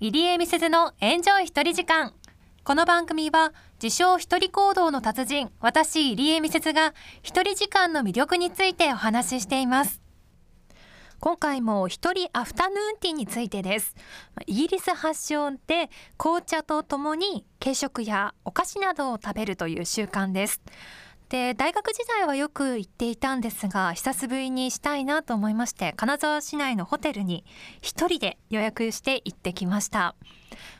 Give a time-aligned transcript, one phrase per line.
[0.00, 2.14] 入江美鈴のエンジョイ一人時間。
[2.62, 10.00] この番組は自称一人行動の達人私入江美鈴が一人時間の魅力についてお話ししています。
[11.18, 13.96] 今回も一人アフタヌーンティーについてです
[14.46, 20.62] イギリス発祥で紅茶とともに軽食やお菓子などを食べるという習慣です。
[21.28, 27.44] で大学時代はよく行っていたんですが久しぶりにしたいなと思いまして金沢市内のホテルに
[27.82, 30.14] 一人で予約して行ってきました。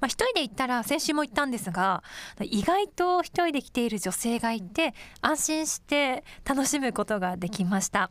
[0.00, 2.02] まあ、人で行ったら先週も行ったんですが
[2.40, 8.10] 意外と一人で来ている女性がいて安心して楽しむことができました。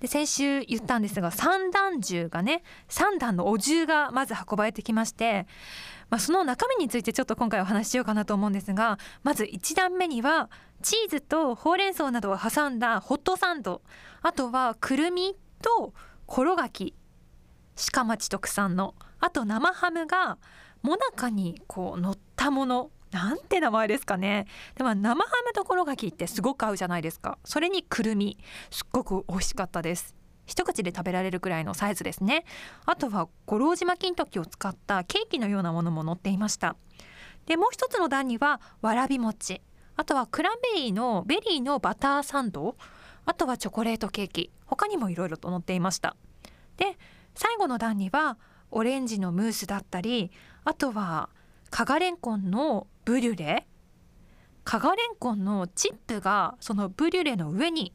[0.00, 5.46] で先週言ったんですが三段重がね三段のお重がまず運ばれてきまして
[6.10, 10.48] まあ、その中身についてちょっと今回お話ししようかなと思うんですがまず1段目には
[10.82, 13.82] チーズとほうれん草などを挟んだホットサンド。
[14.22, 15.92] あとはくるみと
[16.26, 16.94] ころがき。
[17.92, 18.94] 鹿町特産の。
[19.20, 20.38] あと生ハムが
[20.82, 22.90] もなかにこう乗ったもの。
[23.10, 24.46] なんて名前ですかね。
[24.74, 27.38] でも生ハムところがきってすごく合うじゃないですか。
[27.44, 28.38] それにくるみ
[28.70, 30.14] すっごく美味しかったです。
[30.46, 32.44] 一口で食べられるくらいのサイズですね。
[32.86, 36.76] あとは五郎島金時を使ったケーキのようなものも載っていました。
[37.46, 39.62] でもう一つの段にはわらび餅。
[39.96, 42.76] あとはクランベリーのベリーのバターサンド。
[43.24, 44.50] あとはチョコレートケーキ。
[44.64, 46.16] 他にもいろいろと載っていました。
[46.76, 46.96] で
[47.34, 48.38] 最後の段には
[48.70, 50.30] オレンジのムースだったり
[50.64, 51.30] あとは
[51.70, 53.66] 加賀れんこんのブリュレ？
[54.64, 57.94] 加賀れんこんのチップがそのブリュレの上に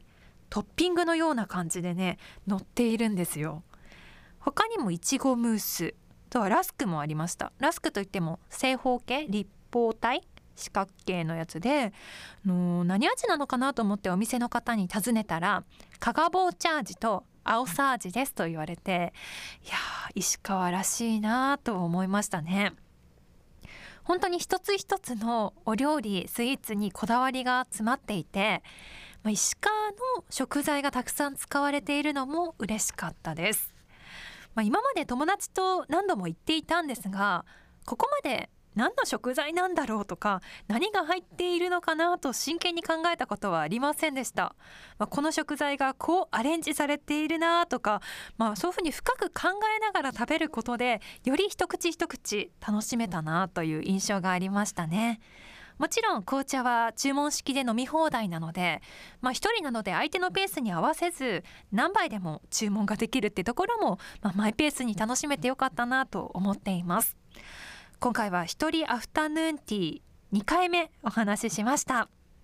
[0.50, 3.62] トッピングのような感じでね乗っているんですよ。
[4.40, 5.94] 他にもいちごムース
[6.30, 7.52] とはラスクもありました。
[7.60, 10.26] ラスクといっても正方形立方体
[10.56, 11.92] 四角形のやつで
[12.44, 15.62] の何味なのかなと思ってお店の方に尋ねたら
[16.00, 19.12] 加賀棒チャージと青サージですと言われて
[19.64, 19.74] いや
[20.16, 22.72] 石川らしいなと思いましたね。
[24.04, 28.62] 本当に一つ一つのお料理スイーツにこだわりが詰まっていて、
[29.30, 29.96] 石川の
[30.28, 33.74] 食材がたくさん使われているのも嬉しかったです、
[34.54, 37.46] まあ、今まで友達と何度も行っていたんですが
[37.86, 44.54] ここまで何の食材なんだろうとか何が入っているのかなと真剣に考えたことはありませんでした、
[44.98, 48.00] まあ、この食材がこうアレンジされているなとか、
[48.36, 55.20] まあ、そういうふうに深く考えながら食べることでより一口一口楽しめたなという印象がありましたね。
[55.78, 58.80] もちろん紅茶は注文式で飲み放題なので
[59.20, 61.42] まあ一人なので相手のペースに合わせず
[61.72, 67.16] 何杯でも注文ができるってところも、まあ、マイペースに楽しめてよかったなと思っています
[68.04, 72.10] 今回は一人アフタヌーンティー2回目お話ししました。